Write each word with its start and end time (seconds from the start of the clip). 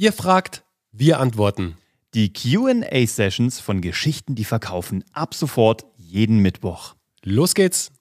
Ihr 0.00 0.14
fragt, 0.14 0.64
wir 0.92 1.20
antworten. 1.20 1.76
Die 2.14 2.32
QA-Sessions 2.32 3.60
von 3.60 3.82
Geschichten, 3.82 4.34
die 4.34 4.46
verkaufen, 4.46 5.04
ab 5.12 5.34
sofort 5.34 5.84
jeden 5.98 6.38
Mittwoch. 6.38 6.94
Los 7.22 7.54
geht's! 7.54 7.92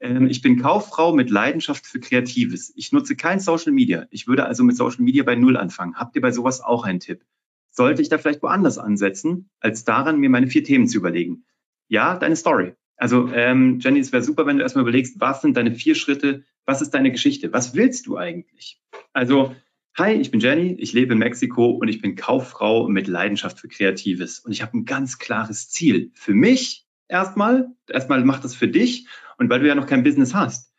Ähm, 0.00 0.26
ich 0.26 0.42
bin 0.42 0.60
Kauffrau 0.60 1.14
mit 1.14 1.30
Leidenschaft 1.30 1.86
für 1.86 1.98
Kreatives. 1.98 2.74
Ich 2.76 2.92
nutze 2.92 3.16
kein 3.16 3.40
Social 3.40 3.72
Media. 3.72 4.06
Ich 4.10 4.28
würde 4.28 4.44
also 4.44 4.64
mit 4.64 4.76
Social 4.76 5.02
Media 5.02 5.24
bei 5.24 5.34
Null 5.34 5.56
anfangen. 5.56 5.94
Habt 5.94 6.14
ihr 6.14 6.20
bei 6.20 6.30
sowas 6.30 6.60
auch 6.60 6.84
einen 6.84 7.00
Tipp? 7.00 7.24
Sollte 7.70 8.02
ich 8.02 8.10
da 8.10 8.18
vielleicht 8.18 8.42
woanders 8.42 8.76
ansetzen, 8.76 9.48
als 9.60 9.82
daran, 9.82 10.20
mir 10.20 10.28
meine 10.28 10.48
vier 10.48 10.62
Themen 10.62 10.88
zu 10.88 10.98
überlegen? 10.98 11.46
Ja, 11.88 12.18
deine 12.18 12.36
Story. 12.36 12.74
Also 12.98 13.32
ähm, 13.32 13.78
Jenny, 13.80 14.00
es 14.00 14.12
wäre 14.12 14.22
super, 14.22 14.44
wenn 14.44 14.58
du 14.58 14.62
erstmal 14.62 14.82
überlegst, 14.82 15.18
was 15.20 15.40
sind 15.40 15.56
deine 15.56 15.72
vier 15.72 15.94
Schritte, 15.94 16.44
was 16.66 16.82
ist 16.82 16.90
deine 16.90 17.10
Geschichte, 17.10 17.50
was 17.52 17.74
willst 17.74 18.06
du 18.06 18.18
eigentlich? 18.18 18.78
Also, 19.18 19.56
hi, 19.96 20.12
ich 20.12 20.30
bin 20.30 20.38
Jenny, 20.38 20.76
ich 20.78 20.92
lebe 20.92 21.14
in 21.14 21.18
Mexiko 21.18 21.70
und 21.70 21.88
ich 21.88 22.00
bin 22.00 22.14
Kauffrau 22.14 22.86
mit 22.86 23.08
Leidenschaft 23.08 23.58
für 23.58 23.66
Kreatives. 23.66 24.38
Und 24.38 24.52
ich 24.52 24.62
habe 24.62 24.78
ein 24.78 24.84
ganz 24.84 25.18
klares 25.18 25.70
Ziel. 25.70 26.12
Für 26.14 26.34
mich 26.34 26.86
erstmal, 27.08 27.66
erstmal 27.88 28.24
mach 28.24 28.38
das 28.38 28.54
für 28.54 28.68
dich 28.68 29.08
und 29.36 29.50
weil 29.50 29.58
du 29.58 29.66
ja 29.66 29.74
noch 29.74 29.88
kein 29.88 30.04
Business 30.04 30.34
hast. 30.34 30.72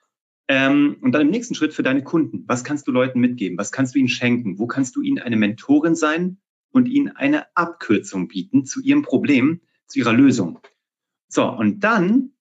Ähm, 0.48 1.00
und 1.02 1.12
dann 1.12 1.24
im 1.24 1.32
nächsten 1.32 1.54
Schritt 1.54 1.74
für 1.74 1.84
deine 1.84 2.02
Kunden. 2.02 2.46
Was 2.48 2.64
kannst 2.64 2.88
du 2.88 2.94
Leuten 2.94 3.20
mitgeben? 3.20 3.58
Was 3.58 3.74
kannst 3.74 3.94
du 3.94 4.00
ihnen 4.00 4.08
schenken? 4.08 4.58
Wo 4.58 4.68
kannst 4.68 4.96
du 4.96 5.02
ihnen 5.02 5.20
eine 5.20 5.36
Mentorin 5.36 5.96
sein 5.96 6.38
und 6.72 6.88
ihnen 6.88 7.10
eine 7.10 7.54
Abkürzung 7.58 8.30
bieten 8.30 8.64
zu 8.64 8.82
ihrem 8.82 9.02
Problem, 9.02 9.60
zu 9.86 10.00
ihrer 10.00 10.14
Lösung? 10.14 10.60
So, 11.28 11.46
und 11.46 11.82
dann, 11.82 12.32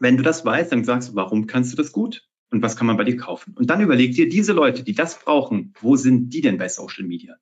wenn 0.00 0.16
du 0.16 0.22
das 0.22 0.46
weißt, 0.46 0.72
dann 0.72 0.84
sagst 0.84 1.10
du, 1.10 1.14
warum 1.14 1.46
kannst 1.46 1.74
du 1.74 1.76
das 1.76 1.92
gut? 1.92 2.26
Und 2.50 2.62
was 2.62 2.76
kann 2.76 2.86
man 2.86 2.96
bei 2.96 3.04
dir 3.04 3.16
kaufen? 3.16 3.54
Und 3.56 3.70
dann 3.70 3.80
überleg 3.80 4.14
dir, 4.14 4.28
diese 4.28 4.52
Leute, 4.52 4.84
die 4.84 4.94
das 4.94 5.18
brauchen, 5.18 5.74
wo 5.80 5.96
sind 5.96 6.30
die 6.30 6.40
denn 6.40 6.58
bei 6.58 6.68
Social 6.68 7.04
Media? 7.04 7.36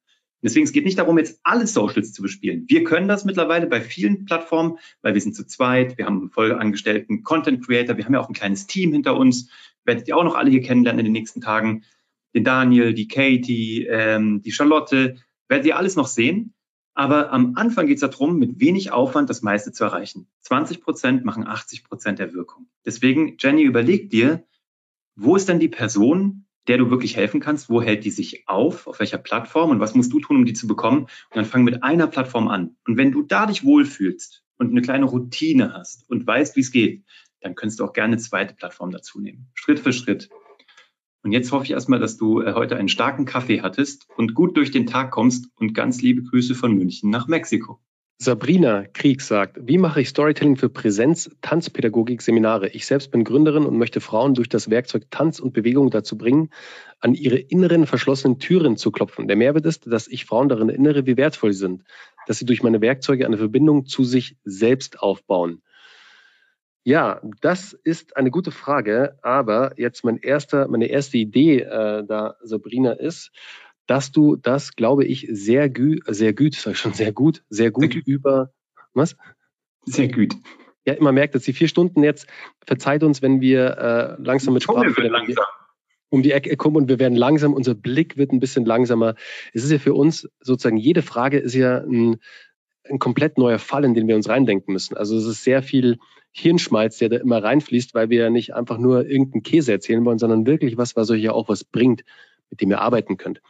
Deswegen, 0.44 0.64
es 0.64 0.72
geht 0.72 0.84
nicht 0.84 0.98
darum, 0.98 1.16
jetzt 1.16 1.40
alle 1.42 1.66
Socials 1.66 2.12
zu 2.12 2.20
bespielen. 2.20 2.66
Wir 2.69 2.84
können 2.84 3.08
das 3.08 3.25
mittlerweile 3.25 3.66
bei 3.66 3.80
vielen 3.80 4.27
Plattformen, 4.27 4.78
weil 5.00 5.14
wir 5.14 5.20
sind 5.20 5.34
zu 5.34 5.47
zweit, 5.47 5.97
wir 5.97 6.05
haben 6.05 6.20
einen 6.20 6.30
voll 6.30 6.52
angestellten 6.52 7.22
Content 7.22 7.64
Creator, 7.64 7.97
wir 7.97 8.05
haben 8.05 8.12
ja 8.12 8.20
auch 8.20 8.28
ein 8.28 8.34
kleines 8.34 8.66
Team 8.66 8.92
hinter 8.92 9.16
uns. 9.16 9.48
Werdet 9.84 10.06
ihr 10.06 10.16
auch 10.16 10.25
noch 10.25 10.34
alle 10.34 10.50
hier 10.50 10.60
kennenlernen 10.60 11.00
in 11.00 11.06
den 11.06 11.12
nächsten 11.12 11.41
Tagen. 11.41 11.84
Den 12.34 12.44
Daniel, 12.44 12.92
die 12.92 13.08
Katie, 13.08 13.86
ähm, 13.86 14.42
die 14.42 14.52
Charlotte, 14.52 15.16
werdet 15.48 15.66
ihr 15.66 15.78
alles 15.78 15.97
noch 15.97 16.08
sehen. 16.08 16.52
Aber 16.92 17.32
am 17.32 17.55
Anfang 17.56 17.86
geht 17.86 17.97
es 17.97 18.08
darum, 18.08 18.38
mit 18.38 18.60
wenig 18.60 18.92
Aufwand 18.92 19.30
das 19.30 19.41
meiste 19.41 19.72
zu 19.72 19.82
erreichen. 19.82 20.28
20 20.41 20.82
Prozent 20.82 21.25
machen 21.25 21.47
80 21.47 21.84
Prozent 21.84 22.19
der 22.19 22.34
Wirkung. 22.34 22.69
Deswegen, 22.84 23.36
Jenny, 23.38 23.62
überleg 23.62 24.10
dir, 24.10 24.44
wo 25.16 25.36
ist 25.36 25.48
denn 25.48 25.60
die 25.60 25.68
Person, 25.68 26.46
der 26.66 26.78
du 26.78 26.90
wirklich 26.90 27.16
helfen 27.16 27.40
kannst? 27.40 27.68
Wo 27.68 27.82
hält 27.82 28.04
die 28.04 28.10
sich 28.10 28.48
auf? 28.48 28.86
Auf 28.86 29.00
welcher 29.00 29.18
Plattform? 29.18 29.70
Und 29.70 29.80
was 29.80 29.94
musst 29.94 30.12
du 30.12 30.20
tun, 30.20 30.38
um 30.38 30.44
die 30.44 30.54
zu 30.54 30.66
bekommen? 30.66 31.02
Und 31.02 31.36
dann 31.36 31.44
fang 31.44 31.64
mit 31.64 31.82
einer 31.82 32.06
Plattform 32.06 32.48
an. 32.48 32.76
Und 32.86 32.96
wenn 32.96 33.12
du 33.12 33.22
da 33.22 33.46
dich 33.46 33.64
wohlfühlst 33.64 34.44
und 34.56 34.70
eine 34.70 34.82
kleine 34.82 35.04
Routine 35.04 35.72
hast 35.74 36.08
und 36.08 36.26
weißt, 36.26 36.56
wie 36.56 36.60
es 36.60 36.70
geht, 36.70 37.04
dann 37.40 37.54
könntest 37.54 37.80
du 37.80 37.84
auch 37.84 37.92
gerne 37.92 38.14
eine 38.14 38.22
zweite 38.22 38.54
Plattform 38.54 38.90
dazu 38.90 39.20
nehmen. 39.20 39.50
Schritt 39.54 39.78
für 39.78 39.92
Schritt. 39.92 40.30
Und 41.22 41.32
jetzt 41.32 41.52
hoffe 41.52 41.64
ich 41.64 41.70
erstmal, 41.70 42.00
dass 42.00 42.16
du 42.16 42.42
äh, 42.42 42.52
heute 42.54 42.76
einen 42.76 42.88
starken 42.88 43.24
Kaffee 43.24 43.62
hattest 43.62 44.06
und 44.16 44.34
gut 44.34 44.56
durch 44.56 44.70
den 44.70 44.86
Tag 44.86 45.10
kommst 45.10 45.48
und 45.56 45.74
ganz 45.74 46.02
liebe 46.02 46.22
Grüße 46.22 46.54
von 46.54 46.74
München 46.74 47.10
nach 47.10 47.28
Mexiko. 47.28 47.80
Sabrina 48.18 48.84
Krieg 48.92 49.20
sagt, 49.20 49.58
wie 49.60 49.76
mache 49.76 50.00
ich 50.00 50.08
Storytelling 50.08 50.56
für 50.56 50.68
Präsenz, 50.68 51.30
Tanzpädagogik, 51.42 52.22
Seminare? 52.22 52.68
Ich 52.68 52.86
selbst 52.86 53.10
bin 53.10 53.24
Gründerin 53.24 53.66
und 53.66 53.76
möchte 53.76 54.00
Frauen 54.00 54.34
durch 54.34 54.48
das 54.48 54.70
Werkzeug 54.70 55.10
Tanz 55.10 55.40
und 55.40 55.52
Bewegung 55.52 55.90
dazu 55.90 56.16
bringen, 56.16 56.50
an 57.00 57.14
ihre 57.14 57.38
inneren 57.38 57.86
verschlossenen 57.86 58.38
Türen 58.38 58.76
zu 58.76 58.92
klopfen. 58.92 59.26
Der 59.26 59.36
Mehrwert 59.36 59.66
ist, 59.66 59.86
dass 59.90 60.06
ich 60.06 60.26
Frauen 60.26 60.48
darin 60.48 60.68
erinnere, 60.68 61.06
wie 61.06 61.16
wertvoll 61.16 61.52
sie 61.52 61.58
sind, 61.58 61.82
dass 62.28 62.38
sie 62.38 62.46
durch 62.46 62.62
meine 62.62 62.80
Werkzeuge 62.80 63.26
eine 63.26 63.36
Verbindung 63.36 63.86
zu 63.86 64.04
sich 64.04 64.36
selbst 64.44 65.00
aufbauen. 65.00 65.60
Ja, 66.86 67.20
das 67.41 67.72
ist 67.72 68.16
eine 68.16 68.30
gute 68.30 68.50
Frage, 68.50 69.19
aber 69.22 69.72
jetzt 69.76 70.04
mein 70.04 70.19
erster, 70.19 70.69
meine 70.69 70.86
erste 70.86 71.16
Idee 71.16 71.60
äh, 71.60 72.04
da, 72.06 72.36
Sabrina, 72.42 72.92
ist, 72.92 73.32
dass 73.87 74.12
du 74.12 74.37
das, 74.37 74.77
glaube 74.77 75.05
ich, 75.05 75.28
sehr 75.31 75.69
gut, 75.69 76.00
sehr 76.06 76.33
gut, 76.33 76.55
sag 76.55 76.72
ich 76.72 76.78
schon, 76.78 76.93
sehr 76.93 77.12
gut, 77.12 77.43
sehr 77.49 77.71
gut, 77.71 77.93
sehr 77.93 78.03
gut. 78.03 78.06
über 78.06 78.53
was? 78.93 79.17
Sehr 79.84 80.09
gut. 80.09 80.34
Ja, 80.87 80.95
man 81.00 81.15
merkt, 81.15 81.34
dass 81.34 81.43
die 81.45 81.53
vier 81.53 81.69
Stunden 81.69 82.03
jetzt, 82.03 82.27
verzeiht 82.67 83.03
uns, 83.03 83.22
wenn 83.22 83.41
wir 83.41 84.19
äh, 84.19 84.22
langsam 84.22 84.55
mit 84.55 84.62
Sprache 84.62 84.95
um 86.11 86.22
die 86.22 86.33
Ecke 86.33 86.56
kommen 86.56 86.77
und 86.77 86.89
wir 86.89 87.00
werden 87.00 87.17
langsam, 87.17 87.55
unser 87.55 87.75
Blick 87.75 88.17
wird 88.17 88.33
ein 88.33 88.39
bisschen 88.39 88.65
langsamer. 88.65 89.17
Es 89.53 89.65
ist 89.65 89.72
ja 89.72 89.78
für 89.78 89.95
uns 89.95 90.28
sozusagen, 90.41 90.77
jede 90.77 91.03
Frage 91.03 91.39
ist 91.39 91.55
ja 91.55 91.78
ein, 91.78 92.19
ein 92.89 93.01
komplett 93.01 93.37
neuer 93.37 93.59
Fall, 93.59 93.84
in 93.84 93.95
den 93.95 94.06
wir 94.06 94.15
uns 94.15 94.28
reindenken 94.28 94.72
müssen. 94.72 94.97
Also 94.97 95.16
es 95.16 95.27
ist 95.27 95.43
sehr 95.43 95.62
viel 95.62 95.99
Hirnschmalz, 96.31 96.99
der 96.99 97.09
da 97.09 97.16
immer 97.16 97.43
reinfließt, 97.43 97.95
weil 97.95 98.11
wir 98.11 98.25
ja 98.25 98.31
nicht 98.31 98.55
einfach 98.55 98.78
nur 98.78 99.06
irgendeinen 99.06 99.43
Käse 99.43 99.72
erzählen 99.72 100.05
wollen, 100.05 100.19
sondern 100.19 100.47
wirklich 100.47 100.77
was, 100.77 100.95
was 100.95 101.11
euch 101.11 101.22
ja 101.22 101.33
auch 101.33 101.49
was 101.49 101.65
bringt, 101.65 102.05
mit 102.51 102.61
dem 102.61 102.71
ihr 102.71 102.81
arbeiten 102.81 103.16
könnt. 103.16 103.41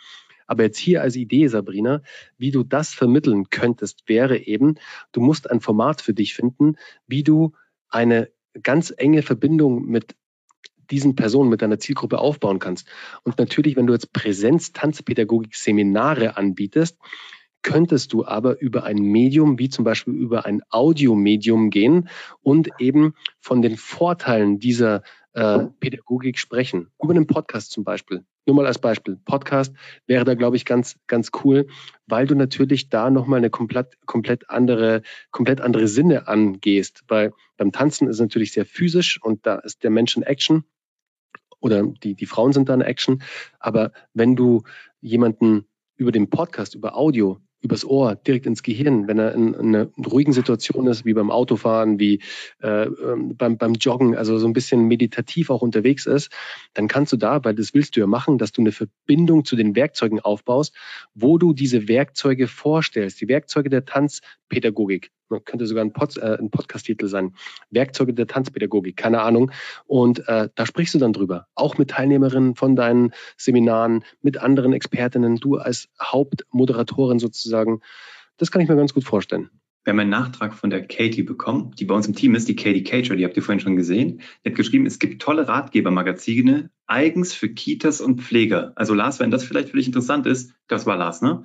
Aber 0.46 0.64
jetzt 0.64 0.78
hier 0.78 1.02
als 1.02 1.16
Idee, 1.16 1.48
Sabrina, 1.48 2.02
wie 2.36 2.50
du 2.50 2.62
das 2.62 2.94
vermitteln 2.94 3.50
könntest, 3.50 4.08
wäre 4.08 4.38
eben, 4.38 4.76
du 5.12 5.20
musst 5.20 5.50
ein 5.50 5.60
Format 5.60 6.00
für 6.00 6.14
dich 6.14 6.32
finden, 6.34 6.76
wie 7.06 7.22
du 7.22 7.52
eine 7.88 8.30
ganz 8.62 8.92
enge 8.96 9.22
Verbindung 9.22 9.84
mit 9.86 10.16
diesen 10.90 11.14
Personen, 11.16 11.50
mit 11.50 11.62
deiner 11.62 11.78
Zielgruppe 11.78 12.18
aufbauen 12.18 12.58
kannst. 12.58 12.86
Und 13.22 13.38
natürlich, 13.38 13.76
wenn 13.76 13.86
du 13.86 13.94
jetzt 13.94 14.12
Präsenz-Tanzpädagogik-Seminare 14.12 16.36
anbietest, 16.36 16.98
könntest 17.62 18.12
du 18.12 18.26
aber 18.26 18.60
über 18.60 18.84
ein 18.84 18.98
Medium, 18.98 19.58
wie 19.58 19.70
zum 19.70 19.84
Beispiel 19.84 20.14
über 20.14 20.44
ein 20.44 20.60
Audiomedium 20.68 21.70
gehen 21.70 22.10
und 22.42 22.68
eben 22.78 23.14
von 23.40 23.62
den 23.62 23.76
Vorteilen 23.76 24.58
dieser 24.58 25.02
äh, 25.34 25.66
Pädagogik 25.80 26.38
sprechen. 26.38 26.90
Über 27.02 27.12
einen 27.12 27.26
Podcast 27.26 27.72
zum 27.72 27.84
Beispiel. 27.84 28.24
Nur 28.46 28.56
mal 28.56 28.66
als 28.66 28.78
Beispiel. 28.78 29.18
Podcast 29.24 29.74
wäre 30.06 30.24
da, 30.24 30.34
glaube 30.34 30.56
ich, 30.56 30.64
ganz, 30.64 30.96
ganz 31.06 31.30
cool, 31.44 31.66
weil 32.06 32.26
du 32.26 32.34
natürlich 32.34 32.88
da 32.88 33.10
nochmal 33.10 33.38
eine 33.38 33.50
komplett, 33.50 33.98
komplett 34.06 34.50
andere, 34.50 35.02
komplett 35.30 35.60
andere 35.60 35.88
Sinne 35.88 36.28
angehst. 36.28 37.04
Weil 37.08 37.32
beim 37.56 37.72
Tanzen 37.72 38.08
ist 38.08 38.16
es 38.16 38.20
natürlich 38.20 38.52
sehr 38.52 38.66
physisch 38.66 39.20
und 39.22 39.46
da 39.46 39.56
ist 39.56 39.82
der 39.82 39.90
Mensch 39.90 40.16
in 40.16 40.22
Action 40.22 40.64
oder 41.60 41.82
die, 41.82 42.14
die 42.14 42.26
Frauen 42.26 42.52
sind 42.52 42.68
da 42.68 42.74
in 42.74 42.82
Action. 42.82 43.22
Aber 43.58 43.92
wenn 44.12 44.36
du 44.36 44.62
jemanden 45.00 45.66
über 45.96 46.12
den 46.12 46.28
Podcast, 46.28 46.74
über 46.74 46.96
Audio 46.96 47.40
übers 47.64 47.84
Ohr, 47.84 48.14
direkt 48.14 48.46
ins 48.46 48.62
Gehirn, 48.62 49.08
wenn 49.08 49.18
er 49.18 49.32
in, 49.32 49.54
in 49.54 49.74
einer 49.74 49.88
ruhigen 50.06 50.32
Situation 50.32 50.86
ist, 50.86 51.04
wie 51.04 51.14
beim 51.14 51.30
Autofahren, 51.30 51.98
wie 51.98 52.20
äh, 52.62 52.84
ähm, 52.84 53.36
beim, 53.36 53.56
beim 53.56 53.74
Joggen, 53.74 54.14
also 54.14 54.38
so 54.38 54.46
ein 54.46 54.52
bisschen 54.52 54.86
meditativ 54.86 55.50
auch 55.50 55.62
unterwegs 55.62 56.06
ist, 56.06 56.30
dann 56.74 56.88
kannst 56.88 57.12
du 57.12 57.16
da, 57.16 57.42
weil 57.44 57.54
das 57.54 57.74
willst 57.74 57.96
du 57.96 58.00
ja 58.00 58.06
machen, 58.06 58.38
dass 58.38 58.52
du 58.52 58.60
eine 58.60 58.72
Verbindung 58.72 59.44
zu 59.44 59.56
den 59.56 59.74
Werkzeugen 59.74 60.20
aufbaust, 60.20 60.74
wo 61.14 61.38
du 61.38 61.54
diese 61.54 61.88
Werkzeuge 61.88 62.46
vorstellst, 62.46 63.20
die 63.20 63.28
Werkzeuge 63.28 63.70
der 63.70 63.86
Tanzpädagogik. 63.86 65.10
Man 65.34 65.44
könnte 65.44 65.66
sogar 65.66 65.84
ein, 65.84 65.92
Pod, 65.92 66.16
äh, 66.16 66.38
ein 66.38 66.50
Podcast-Titel 66.50 67.08
sein. 67.08 67.34
Werkzeuge 67.70 68.14
der 68.14 68.26
Tanzpädagogik, 68.26 68.96
keine 68.96 69.20
Ahnung. 69.20 69.50
Und 69.86 70.26
äh, 70.28 70.48
da 70.54 70.66
sprichst 70.66 70.94
du 70.94 70.98
dann 70.98 71.12
drüber. 71.12 71.48
Auch 71.54 71.76
mit 71.76 71.90
Teilnehmerinnen 71.90 72.54
von 72.54 72.76
deinen 72.76 73.12
Seminaren, 73.36 74.04
mit 74.22 74.38
anderen 74.38 74.72
Expertinnen, 74.72 75.36
du 75.36 75.56
als 75.56 75.88
Hauptmoderatorin 76.00 77.18
sozusagen. 77.18 77.80
Das 78.36 78.50
kann 78.50 78.62
ich 78.62 78.68
mir 78.68 78.76
ganz 78.76 78.94
gut 78.94 79.04
vorstellen. 79.04 79.50
Wir 79.84 79.92
haben 79.92 80.00
einen 80.00 80.10
Nachtrag 80.10 80.54
von 80.54 80.70
der 80.70 80.86
Katie 80.86 81.24
bekommen, 81.24 81.74
die 81.78 81.84
bei 81.84 81.94
uns 81.94 82.06
im 82.06 82.14
Team 82.14 82.34
ist, 82.34 82.48
die 82.48 82.56
Katie 82.56 82.82
Cager, 82.82 83.16
die 83.16 83.24
habt 83.24 83.36
ihr 83.36 83.42
vorhin 83.42 83.60
schon 83.60 83.76
gesehen. 83.76 84.22
Die 84.42 84.48
hat 84.48 84.56
geschrieben, 84.56 84.86
es 84.86 84.98
gibt 84.98 85.20
tolle 85.20 85.46
Ratgebermagazine, 85.46 86.70
eigens 86.86 87.34
für 87.34 87.50
Kitas 87.50 88.00
und 88.00 88.22
Pfleger. 88.22 88.72
Also 88.76 88.94
Lars, 88.94 89.20
wenn 89.20 89.30
das 89.30 89.44
vielleicht 89.44 89.68
für 89.68 89.76
dich 89.76 89.86
interessant 89.86 90.26
ist, 90.26 90.54
das 90.68 90.86
war 90.86 90.96
Lars, 90.96 91.20
ne? 91.20 91.44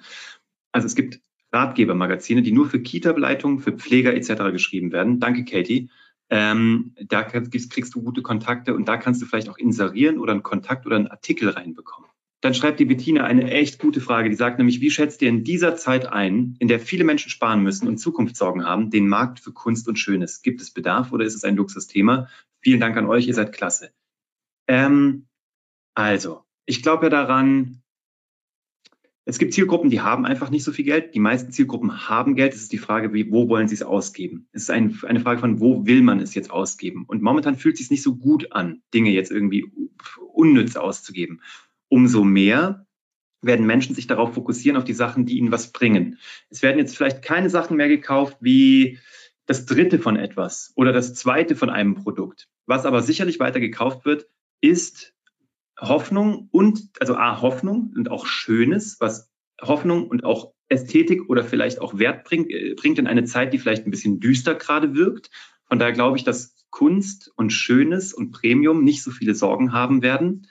Also 0.71 0.85
es 0.85 0.95
gibt 0.95 1.19
Ratgebermagazine, 1.51 2.41
die 2.41 2.51
nur 2.51 2.69
für 2.69 2.79
Kita-Begleitung, 2.79 3.59
für 3.59 3.71
Pfleger 3.71 4.13
etc. 4.13 4.51
geschrieben 4.51 4.91
werden. 4.91 5.19
Danke, 5.19 5.45
Katie. 5.45 5.89
Ähm, 6.29 6.93
da 7.07 7.23
kriegst, 7.23 7.71
kriegst 7.71 7.95
du 7.95 8.03
gute 8.03 8.21
Kontakte 8.21 8.75
und 8.75 8.87
da 8.87 8.97
kannst 8.97 9.21
du 9.21 9.25
vielleicht 9.25 9.49
auch 9.49 9.57
inserieren 9.57 10.19
oder 10.19 10.33
einen 10.33 10.43
Kontakt 10.43 10.85
oder 10.85 10.95
einen 10.95 11.07
Artikel 11.07 11.49
reinbekommen. 11.49 12.09
Dann 12.41 12.53
schreibt 12.53 12.79
die 12.79 12.85
Bettina 12.85 13.25
eine 13.25 13.51
echt 13.51 13.79
gute 13.79 13.99
Frage. 13.99 14.29
Die 14.29 14.35
sagt 14.35 14.59
nämlich, 14.59 14.79
wie 14.79 14.91
schätzt 14.91 15.21
ihr 15.21 15.29
in 15.29 15.43
dieser 15.43 15.75
Zeit 15.75 16.05
ein, 16.05 16.55
in 16.59 16.69
der 16.69 16.79
viele 16.79 17.03
Menschen 17.03 17.29
sparen 17.29 17.63
müssen 17.63 17.87
und 17.87 17.97
Zukunftssorgen 17.97 18.65
haben, 18.65 18.91
den 18.91 19.09
Markt 19.09 19.39
für 19.39 19.51
Kunst 19.51 19.87
und 19.89 19.99
Schönes? 19.99 20.41
Gibt 20.41 20.61
es 20.61 20.71
Bedarf 20.71 21.11
oder 21.11 21.25
ist 21.25 21.35
es 21.35 21.43
ein 21.43 21.57
Luxusthema? 21.57 22.29
Vielen 22.61 22.79
Dank 22.79 22.95
an 22.95 23.07
euch, 23.07 23.27
ihr 23.27 23.33
seid 23.33 23.51
klasse. 23.51 23.91
Ähm, 24.67 25.25
also, 25.95 26.45
ich 26.65 26.81
glaube 26.81 27.07
ja 27.07 27.09
daran, 27.09 27.81
es 29.25 29.37
gibt 29.37 29.53
Zielgruppen, 29.53 29.89
die 29.89 30.01
haben 30.01 30.25
einfach 30.25 30.49
nicht 30.49 30.63
so 30.63 30.71
viel 30.71 30.85
Geld. 30.85 31.13
Die 31.13 31.19
meisten 31.19 31.51
Zielgruppen 31.51 32.09
haben 32.09 32.35
Geld. 32.35 32.53
Es 32.53 32.61
ist 32.61 32.71
die 32.71 32.77
Frage, 32.77 33.13
wie, 33.13 33.31
wo 33.31 33.47
wollen 33.47 33.67
sie 33.67 33.75
es 33.75 33.83
ausgeben? 33.83 34.47
Es 34.53 34.63
ist 34.63 34.71
ein, 34.71 34.99
eine 35.03 35.19
Frage 35.19 35.39
von, 35.39 35.59
wo 35.59 35.85
will 35.85 36.01
man 36.01 36.19
es 36.19 36.33
jetzt 36.33 36.49
ausgeben? 36.49 37.05
Und 37.05 37.21
momentan 37.21 37.55
fühlt 37.55 37.75
es 37.75 37.81
sich 37.81 37.91
nicht 37.91 38.01
so 38.01 38.15
gut 38.15 38.51
an, 38.53 38.81
Dinge 38.93 39.11
jetzt 39.11 39.31
irgendwie 39.31 39.71
unnütz 40.33 40.75
auszugeben. 40.77 41.41
Umso 41.89 42.23
mehr 42.23 42.87
werden 43.41 43.65
Menschen 43.65 43.95
sich 43.95 44.07
darauf 44.07 44.33
fokussieren, 44.33 44.77
auf 44.77 44.83
die 44.83 44.93
Sachen, 44.93 45.25
die 45.25 45.37
ihnen 45.37 45.51
was 45.51 45.71
bringen. 45.71 46.17
Es 46.49 46.61
werden 46.61 46.79
jetzt 46.79 46.97
vielleicht 46.97 47.21
keine 47.21 47.49
Sachen 47.49 47.77
mehr 47.77 47.87
gekauft 47.87 48.37
wie 48.41 48.99
das 49.45 49.65
dritte 49.65 49.99
von 49.99 50.15
etwas 50.15 50.73
oder 50.75 50.91
das 50.91 51.13
zweite 51.13 51.55
von 51.55 51.69
einem 51.69 51.95
Produkt. 51.95 52.47
Was 52.65 52.85
aber 52.85 53.01
sicherlich 53.01 53.39
weiter 53.39 53.59
gekauft 53.59 54.05
wird, 54.05 54.27
ist 54.61 55.13
Hoffnung 55.79 56.49
und, 56.51 56.89
also 56.99 57.15
A, 57.15 57.41
Hoffnung 57.41 57.93
und 57.95 58.11
auch 58.11 58.25
Schönes, 58.25 58.97
was 58.99 59.29
Hoffnung 59.61 60.07
und 60.07 60.23
auch 60.23 60.53
Ästhetik 60.67 61.29
oder 61.29 61.43
vielleicht 61.43 61.81
auch 61.81 61.97
Wert 61.97 62.23
bringt, 62.23 62.49
äh, 62.49 62.75
bringt 62.75 62.99
in 62.99 63.07
eine 63.07 63.25
Zeit, 63.25 63.53
die 63.53 63.59
vielleicht 63.59 63.85
ein 63.85 63.91
bisschen 63.91 64.19
düster 64.19 64.55
gerade 64.55 64.95
wirkt. 64.95 65.29
Von 65.65 65.79
daher 65.79 65.93
glaube 65.93 66.17
ich, 66.17 66.23
dass 66.23 66.55
Kunst 66.69 67.31
und 67.35 67.51
Schönes 67.51 68.13
und 68.13 68.31
Premium 68.31 68.83
nicht 68.83 69.03
so 69.03 69.11
viele 69.11 69.33
Sorgen 69.33 69.73
haben 69.73 70.01
werden. 70.01 70.47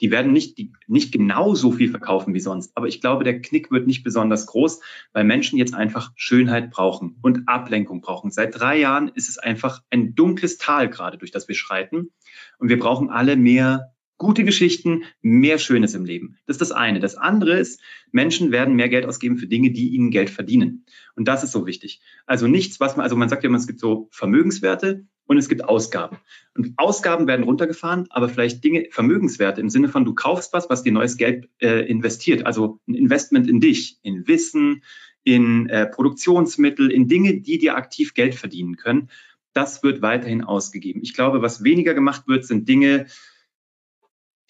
Die 0.00 0.10
werden 0.10 0.32
nicht, 0.32 0.56
die, 0.56 0.72
nicht 0.86 1.12
genau 1.12 1.54
so 1.54 1.72
viel 1.72 1.90
verkaufen 1.90 2.32
wie 2.32 2.40
sonst. 2.40 2.72
Aber 2.74 2.88
ich 2.88 3.00
glaube, 3.00 3.22
der 3.22 3.40
Knick 3.40 3.70
wird 3.70 3.86
nicht 3.86 4.02
besonders 4.02 4.46
groß, 4.46 4.80
weil 5.12 5.24
Menschen 5.24 5.58
jetzt 5.58 5.74
einfach 5.74 6.12
Schönheit 6.16 6.70
brauchen 6.70 7.18
und 7.20 7.46
Ablenkung 7.48 8.00
brauchen. 8.00 8.30
Seit 8.30 8.58
drei 8.58 8.78
Jahren 8.78 9.08
ist 9.08 9.28
es 9.28 9.38
einfach 9.38 9.82
ein 9.90 10.14
dunkles 10.14 10.56
Tal 10.56 10.88
gerade, 10.88 11.18
durch 11.18 11.30
das 11.30 11.48
wir 11.48 11.54
schreiten. 11.54 12.10
Und 12.58 12.70
wir 12.70 12.78
brauchen 12.78 13.10
alle 13.10 13.36
mehr 13.36 13.92
gute 14.20 14.44
Geschichten, 14.44 15.04
mehr 15.22 15.58
Schönes 15.58 15.94
im 15.94 16.04
Leben. 16.04 16.36
Das 16.46 16.54
ist 16.54 16.60
das 16.60 16.72
eine. 16.72 17.00
Das 17.00 17.16
andere 17.16 17.58
ist, 17.58 17.80
Menschen 18.12 18.52
werden 18.52 18.76
mehr 18.76 18.90
Geld 18.90 19.06
ausgeben 19.06 19.38
für 19.38 19.46
Dinge, 19.46 19.70
die 19.70 19.88
ihnen 19.88 20.10
Geld 20.10 20.28
verdienen. 20.28 20.84
Und 21.16 21.26
das 21.26 21.42
ist 21.42 21.52
so 21.52 21.66
wichtig. 21.66 22.02
Also 22.26 22.46
nichts, 22.46 22.80
was 22.80 22.96
man, 22.96 23.04
also 23.04 23.16
man 23.16 23.30
sagt 23.30 23.42
ja 23.42 23.48
immer, 23.48 23.56
es 23.56 23.66
gibt 23.66 23.80
so 23.80 24.08
Vermögenswerte 24.12 25.06
und 25.24 25.38
es 25.38 25.48
gibt 25.48 25.64
Ausgaben. 25.64 26.18
Und 26.54 26.74
Ausgaben 26.76 27.26
werden 27.26 27.46
runtergefahren, 27.46 28.08
aber 28.10 28.28
vielleicht 28.28 28.62
Dinge, 28.62 28.88
Vermögenswerte 28.90 29.62
im 29.62 29.70
Sinne 29.70 29.88
von, 29.88 30.04
du 30.04 30.14
kaufst 30.14 30.52
was, 30.52 30.68
was 30.68 30.82
dir 30.82 30.92
neues 30.92 31.16
Geld 31.16 31.48
äh, 31.58 31.88
investiert. 31.88 32.44
Also 32.44 32.78
ein 32.86 32.94
Investment 32.94 33.48
in 33.48 33.58
dich, 33.58 34.00
in 34.02 34.28
Wissen, 34.28 34.82
in 35.24 35.66
äh, 35.70 35.86
Produktionsmittel, 35.86 36.92
in 36.92 37.08
Dinge, 37.08 37.40
die 37.40 37.56
dir 37.56 37.74
aktiv 37.74 38.12
Geld 38.12 38.34
verdienen 38.34 38.76
können. 38.76 39.08
Das 39.54 39.82
wird 39.82 40.02
weiterhin 40.02 40.44
ausgegeben. 40.44 41.00
Ich 41.02 41.14
glaube, 41.14 41.40
was 41.40 41.64
weniger 41.64 41.94
gemacht 41.94 42.28
wird, 42.28 42.44
sind 42.44 42.68
Dinge, 42.68 43.06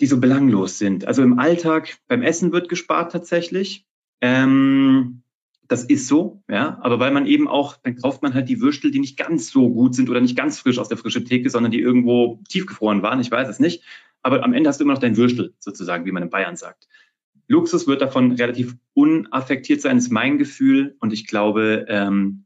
die 0.01 0.07
so 0.07 0.19
belanglos 0.19 0.79
sind. 0.79 1.07
Also 1.07 1.23
im 1.23 1.39
Alltag, 1.39 1.99
beim 2.09 2.23
Essen 2.23 2.53
wird 2.53 2.69
gespart 2.69 3.13
tatsächlich. 3.13 3.87
Ähm, 4.21 5.23
das 5.69 5.85
ist 5.85 6.09
so, 6.09 6.43
ja. 6.49 6.79
Aber 6.83 6.99
weil 6.99 7.13
man 7.13 7.27
eben 7.27 7.47
auch, 7.47 7.77
dann 7.77 7.97
kauft 7.97 8.23
man 8.23 8.35
halt 8.35 8.49
die 8.49 8.61
Würstel, 8.61 8.91
die 8.91 8.99
nicht 8.99 9.17
ganz 9.17 9.51
so 9.51 9.71
gut 9.71 9.95
sind 9.95 10.11
oder 10.11 10.21
nicht 10.21 10.37
ganz 10.37 10.59
frisch 10.59 10.79
aus 10.79 10.89
der 10.89 10.99
frischen 10.99 11.27
Theke, 11.27 11.49
sondern 11.49 11.71
die 11.71 11.81
irgendwo 11.81 12.41
tiefgefroren 12.49 13.03
waren. 13.03 13.21
Ich 13.21 13.31
weiß 13.31 13.49
es 13.49 13.61
nicht. 13.61 13.85
Aber 14.23 14.43
am 14.43 14.53
Ende 14.53 14.69
hast 14.69 14.81
du 14.81 14.85
immer 14.85 14.95
noch 14.95 15.01
dein 15.01 15.17
Würstel, 15.17 15.55
sozusagen, 15.59 16.05
wie 16.07 16.13
man 16.13 16.23
in 16.23 16.31
Bayern 16.31 16.57
sagt. 16.57 16.89
Luxus 17.47 17.87
wird 17.87 18.03
davon 18.03 18.33
relativ 18.33 18.77
unaffektiert 18.95 19.81
sein, 19.81 19.99
ist 19.99 20.11
mein 20.11 20.39
Gefühl. 20.39 20.97
Und 21.01 21.13
ich 21.13 21.27
glaube, 21.27 21.87
ähm, 21.89 22.45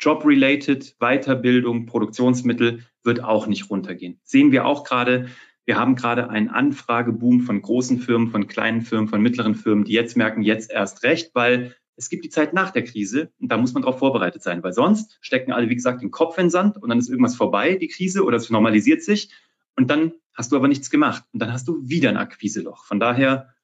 Job-related, 0.00 0.96
Weiterbildung, 0.98 1.86
Produktionsmittel 1.86 2.80
wird 3.04 3.22
auch 3.22 3.46
nicht 3.46 3.70
runtergehen. 3.70 4.18
Sehen 4.24 4.50
wir 4.50 4.66
auch 4.66 4.84
gerade, 4.84 5.28
wir 5.64 5.78
haben 5.78 5.94
gerade 5.94 6.28
einen 6.28 6.48
Anfrageboom 6.48 7.40
von 7.40 7.62
großen 7.62 8.00
Firmen, 8.00 8.28
von 8.28 8.46
kleinen 8.46 8.82
Firmen, 8.82 9.08
von 9.08 9.22
mittleren 9.22 9.54
Firmen, 9.54 9.84
die 9.84 9.92
jetzt 9.92 10.16
merken, 10.16 10.42
jetzt 10.42 10.70
erst 10.70 11.02
recht, 11.02 11.34
weil 11.34 11.74
es 11.96 12.08
gibt 12.08 12.24
die 12.24 12.30
Zeit 12.30 12.52
nach 12.52 12.70
der 12.70 12.84
Krise 12.84 13.32
und 13.38 13.50
da 13.52 13.56
muss 13.56 13.74
man 13.74 13.82
darauf 13.82 13.98
vorbereitet 13.98 14.42
sein, 14.42 14.62
weil 14.62 14.72
sonst 14.72 15.18
stecken 15.20 15.52
alle, 15.52 15.68
wie 15.68 15.74
gesagt, 15.74 16.02
den 16.02 16.10
Kopf 16.10 16.38
in 16.38 16.46
den 16.46 16.50
Sand 16.50 16.76
und 16.82 16.88
dann 16.88 16.98
ist 16.98 17.08
irgendwas 17.08 17.36
vorbei, 17.36 17.76
die 17.76 17.88
Krise, 17.88 18.24
oder 18.24 18.36
es 18.36 18.50
normalisiert 18.50 19.02
sich 19.02 19.30
und 19.76 19.90
dann 19.90 20.12
hast 20.34 20.52
du 20.52 20.56
aber 20.56 20.68
nichts 20.68 20.90
gemacht 20.90 21.24
und 21.32 21.40
dann 21.40 21.52
hast 21.52 21.68
du 21.68 21.78
wieder 21.86 22.08
ein 22.08 22.16
Akquiseloch. 22.16 22.84
Von 22.84 22.98
daher, 22.98 23.54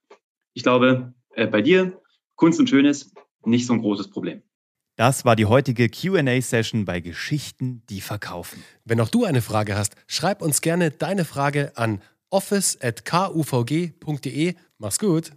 ich 0.53 0.63
glaube, 0.63 1.15
äh, 1.35 1.47
bei 1.47 1.63
dir, 1.63 2.01
Kunst 2.37 2.61
und 2.61 2.69
Schönes, 2.69 3.13
nicht 3.45 3.67
so 3.67 3.73
ein 3.73 3.81
großes 3.81 4.11
Problem. 4.11 4.43
Das 4.99 5.25
war 5.25 5.37
die 5.37 5.47
heutige 5.47 5.89
QA-Session 5.89 6.85
bei 6.85 6.99
Geschichten, 6.99 7.85
die 7.89 8.01
verkaufen. 8.01 8.65
Wenn 8.85 9.01
auch 9.01 9.09
du 9.09 9.25
eine 9.25 9.43
Frage 9.43 9.77
hast, 9.77 9.95
schreib 10.09 10.43
uns 10.43 10.61
gerne 10.61 10.91
deine 10.91 11.25
Frage 11.25 11.71
an 11.77 12.03
office.kuvg.de. 12.31 14.55
Mach's 14.79 14.99
gut! 14.99 15.31